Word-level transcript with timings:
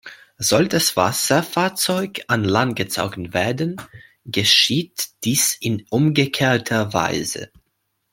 Soll 0.39 0.67
das 0.67 0.97
Wasserfahrzeug 0.97 2.23
an 2.27 2.43
Land 2.43 2.75
gezogen 2.75 3.35
werden, 3.35 3.79
geschieht 4.25 5.09
dies 5.23 5.55
in 5.55 5.85
umgekehrter 5.91 6.91
Weise. 6.91 7.51